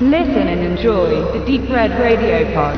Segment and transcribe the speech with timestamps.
[0.00, 2.76] Listen and enjoy the Deep Red Radio Pod.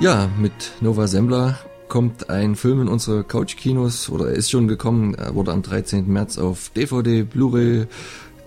[0.00, 1.58] Ja, mit Nova Sembler
[1.88, 5.14] kommt ein Film in unsere Couch-Kinos oder er ist schon gekommen.
[5.14, 6.06] Er wurde am 13.
[6.06, 7.86] März auf DVD, Blu-ray,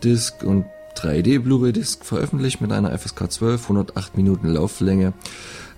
[0.02, 0.64] Disc und
[0.96, 5.12] 3D Blu-ray Disc veröffentlicht mit einer FSK 12, 108 Minuten Lauflänge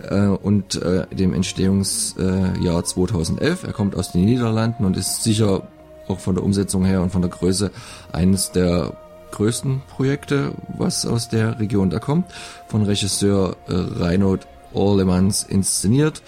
[0.08, 3.64] äh, und äh, dem Entstehungsjahr äh, 2011.
[3.64, 5.68] Er kommt aus den Niederlanden und ist sicher
[6.08, 7.72] auch von der Umsetzung her und von der Größe
[8.12, 8.94] eines der
[9.32, 12.26] größten Projekte, was aus der Region da kommt,
[12.68, 16.22] von Regisseur äh, Reinhold Orlemans inszeniert,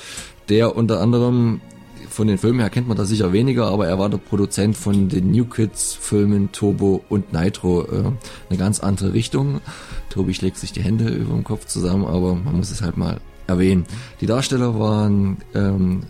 [0.50, 1.62] der unter anderem
[2.10, 5.10] von den Filmen her kennt man da sicher weniger, aber er war der Produzent von
[5.10, 7.84] den New Kids Filmen Turbo und Nitro.
[7.84, 8.12] Äh,
[8.50, 9.62] eine ganz andere Richtung.
[10.10, 13.20] Tobi schlägt sich die Hände über dem Kopf zusammen, aber man muss es halt mal
[13.48, 13.86] erwähnen.
[14.22, 16.04] Die Darsteller waren ähm,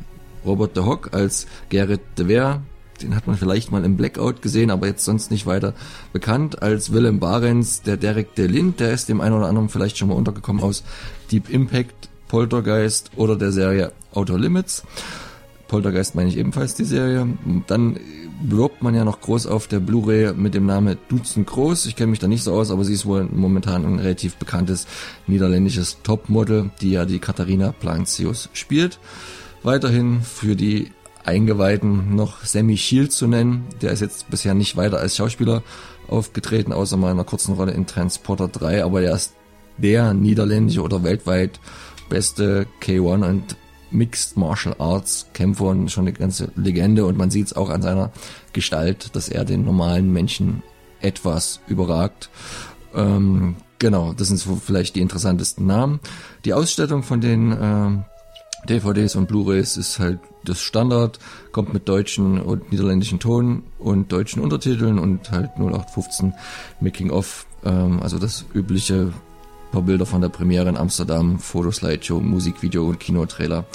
[0.45, 2.61] Robert de Hock als Gerrit de Weer,
[3.03, 5.73] den hat man vielleicht mal im Blackout gesehen, aber jetzt sonst nicht weiter
[6.11, 9.97] bekannt als Willem Barens, der Derek de Lind, der ist dem einen oder anderen vielleicht
[9.97, 10.83] schon mal untergekommen aus
[11.31, 14.83] Deep Impact, Poltergeist oder der Serie Outer Limits.
[15.67, 17.27] Poltergeist meine ich ebenfalls die Serie.
[17.67, 17.99] Dann
[18.43, 21.85] wirbt man ja noch groß auf der Blu-ray mit dem Namen Dutzend Groß.
[21.85, 24.85] Ich kenne mich da nicht so aus, aber sie ist wohl momentan ein relativ bekanntes
[25.27, 28.99] niederländisches Topmodel, die ja die Katharina Plancius spielt.
[29.63, 30.91] Weiterhin für die
[31.25, 33.65] Eingeweihten noch Sammy Shield zu nennen.
[33.81, 35.63] Der ist jetzt bisher nicht weiter als Schauspieler
[36.07, 39.33] aufgetreten, außer mal einer kurzen Rolle in Transporter 3, aber der ist
[39.77, 41.59] der niederländische oder weltweit
[42.09, 43.55] beste K1 und
[43.89, 47.81] Mixed Martial Arts Kämpfer und schon eine ganze Legende und man sieht es auch an
[47.81, 48.11] seiner
[48.51, 50.63] Gestalt, dass er den normalen Menschen
[50.99, 52.29] etwas überragt.
[52.95, 55.99] Ähm, genau, das sind so vielleicht die interessantesten Namen.
[56.45, 58.03] Die Ausstattung von den äh,
[58.67, 61.19] DVDs und Blu-rays ist halt das Standard,
[61.51, 66.33] kommt mit deutschen und niederländischen Ton und deutschen Untertiteln und halt 0815
[66.79, 69.13] Making of, ähm, also das übliche
[69.73, 73.65] paar Bilder von der Premiere in Amsterdam, Fotoslideshow, Musikvideo und Kinotrailer.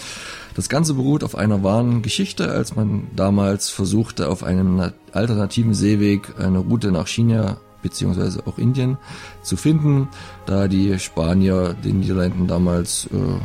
[0.54, 6.34] Das Ganze beruht auf einer wahren Geschichte, als man damals versuchte, auf einem alternativen Seeweg
[6.38, 8.97] eine Route nach China beziehungsweise auch Indien
[9.43, 10.09] zu finden,
[10.47, 13.41] da die Spanier den Niederlanden damals äh,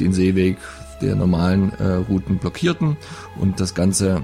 [0.00, 0.56] den Seeweg
[1.00, 2.96] der normalen äh, Routen blockierten.
[3.38, 4.22] Und das Ganze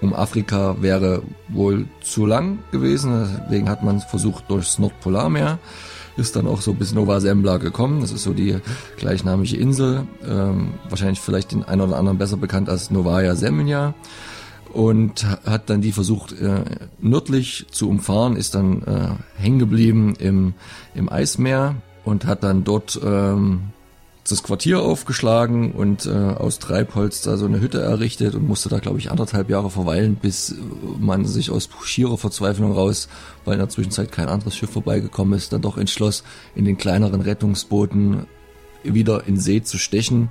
[0.00, 5.58] um Afrika wäre wohl zu lang gewesen, deswegen hat man versucht durchs Nordpolarmeer
[6.18, 8.00] ist dann auch so bis Nova Zembla gekommen.
[8.00, 8.56] Das ist so die
[8.96, 13.94] gleichnamige Insel, ähm, wahrscheinlich vielleicht den einen oder anderen besser bekannt als Novaya Zemlja.
[14.72, 16.62] Und hat dann die versucht äh,
[17.00, 20.54] nördlich zu umfahren, ist dann äh, hängen geblieben im,
[20.94, 23.70] im Eismeer und hat dann dort ähm,
[24.28, 28.78] das Quartier aufgeschlagen und äh, aus Treibholz da so eine Hütte errichtet und musste da,
[28.78, 30.54] glaube ich, anderthalb Jahre verweilen, bis
[30.98, 33.08] man sich aus schierer Verzweiflung raus,
[33.44, 36.24] weil in der Zwischenzeit kein anderes Schiff vorbeigekommen ist, dann doch entschloss,
[36.54, 38.26] in den kleineren Rettungsbooten
[38.84, 40.28] wieder in See zu stechen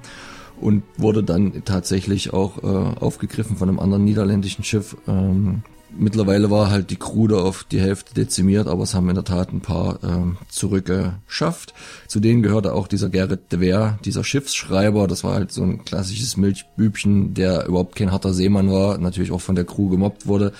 [0.60, 6.70] und wurde dann tatsächlich auch äh, aufgegriffen von einem anderen niederländischen Schiff, ähm, Mittlerweile war
[6.70, 9.62] halt die Crew da auf die Hälfte dezimiert, aber es haben in der Tat ein
[9.62, 11.74] paar ähm, zurückgeschafft.
[12.08, 15.08] Zu denen gehörte auch dieser Gerrit de Weer, dieser Schiffsschreiber.
[15.08, 19.42] Das war halt so ein klassisches Milchbübchen, der überhaupt kein harter Seemann war, natürlich auch
[19.42, 20.52] von der Crew gemobbt wurde,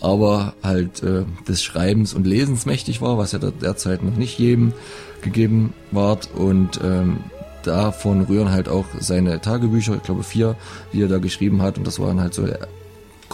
[0.00, 4.74] aber halt äh, des Schreibens und Lesens mächtig war, was ja derzeit noch nicht jedem
[5.22, 6.28] gegeben ward.
[6.34, 7.18] Und ähm,
[7.62, 10.54] davon rühren halt auch seine Tagebücher, ich glaube vier,
[10.92, 11.78] die er da geschrieben hat.
[11.78, 12.46] Und das waren halt so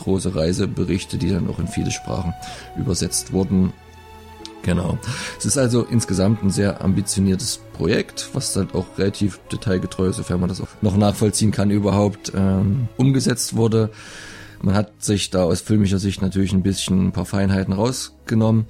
[0.02, 2.34] große Reiseberichte, die dann auch in viele Sprachen
[2.76, 3.72] übersetzt wurden.
[4.62, 4.98] Genau.
[5.38, 10.48] Es ist also insgesamt ein sehr ambitioniertes Projekt, was dann auch relativ detailgetreu, sofern man
[10.48, 13.90] das auch noch nachvollziehen kann, überhaupt ähm, umgesetzt wurde.
[14.62, 18.66] Man hat sich da aus filmischer Sicht natürlich ein bisschen ein paar Feinheiten rausgenommen.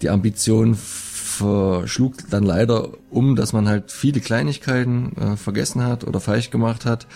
[0.00, 6.20] Die Ambition verschlug dann leider um, dass man halt viele Kleinigkeiten äh, vergessen hat oder
[6.20, 7.06] falsch gemacht hat.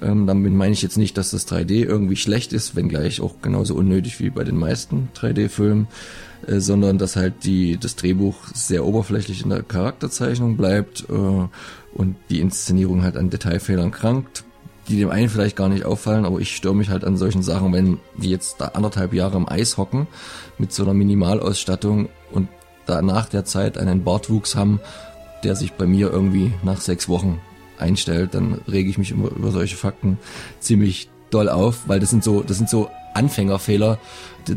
[0.00, 3.74] Ähm, damit meine ich jetzt nicht, dass das 3D irgendwie schlecht ist, wenngleich auch genauso
[3.74, 5.88] unnötig wie bei den meisten 3D-Filmen,
[6.46, 12.16] äh, sondern dass halt die, das Drehbuch sehr oberflächlich in der Charakterzeichnung bleibt äh, und
[12.28, 14.44] die Inszenierung halt an Detailfehlern krankt,
[14.88, 17.72] die dem einen vielleicht gar nicht auffallen, aber ich störe mich halt an solchen Sachen,
[17.72, 20.06] wenn die jetzt da anderthalb Jahre im Eis hocken
[20.58, 22.48] mit so einer Minimalausstattung und
[22.84, 24.80] da nach der Zeit einen Bartwuchs haben,
[25.42, 27.40] der sich bei mir irgendwie nach sechs Wochen
[27.78, 30.18] einstellt, dann rege ich mich immer über solche Fakten
[30.60, 33.98] ziemlich doll auf, weil das sind so, das sind so Anfängerfehler,
[34.46, 34.56] die,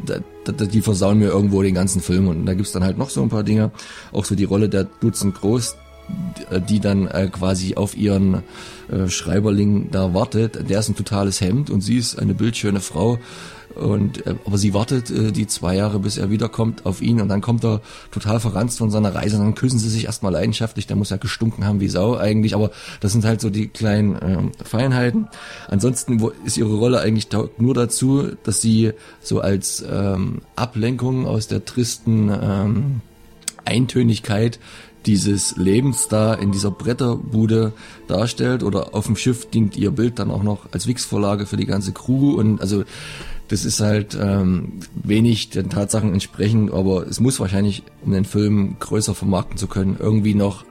[0.68, 2.28] die, versauen mir irgendwo den ganzen Film.
[2.28, 3.72] Und da gibt's dann halt noch so ein paar Dinge,
[4.12, 5.76] auch so die Rolle der Dutzend Groß,
[6.68, 8.44] die dann äh, quasi auf ihren
[8.92, 10.70] äh, Schreiberling da wartet.
[10.70, 13.20] Der ist ein totales Hemd und sie ist eine bildschöne Frau.
[13.76, 17.30] Und äh, aber sie wartet äh, die zwei Jahre, bis er wiederkommt auf ihn und
[17.30, 20.88] dann kommt er total verranzt von seiner Reise und dann küssen sie sich erstmal leidenschaftlich.
[20.88, 24.18] Der muss ja gestunken haben wie Sau eigentlich, aber das sind halt so die kleinen
[24.22, 25.28] ähm, Feinheiten.
[25.68, 27.28] Ansonsten wo ist ihre Rolle eigentlich
[27.58, 28.92] nur dazu, dass sie
[29.22, 33.02] so als ähm, Ablenkung aus der tristen ähm,
[33.66, 34.60] Eintönigkeit
[35.06, 37.74] dieses Lebens da in dieser Bretterbude
[38.08, 41.66] darstellt oder auf dem Schiff dient ihr Bild dann auch noch als Wix-Vorlage für die
[41.66, 42.84] ganze Crew und also
[43.48, 48.76] das ist halt ähm, wenig den Tatsachen entsprechend, aber es muss wahrscheinlich, um den Film
[48.80, 50.66] größer vermarkten zu können, irgendwie noch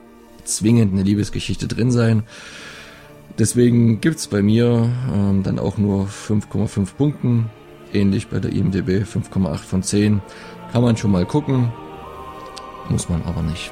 [0.45, 2.23] zwingend eine Liebesgeschichte drin sein.
[3.37, 7.49] Deswegen gibt's bei mir ähm, dann auch nur 5,5 Punkten,
[7.93, 10.21] ähnlich bei der IMDB 5,8 von 10.
[10.71, 11.71] Kann man schon mal gucken,
[12.89, 13.71] muss man aber nicht.